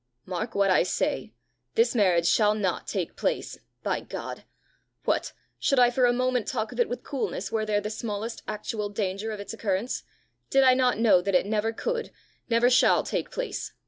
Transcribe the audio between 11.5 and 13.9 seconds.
could, never shall take place!